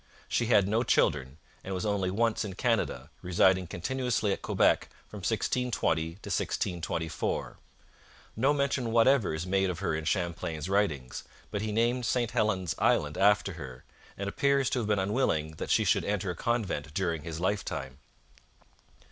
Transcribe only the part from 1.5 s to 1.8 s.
and